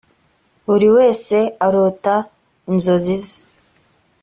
[0.65, 2.15] buri wese arota
[2.71, 3.35] inzozi ze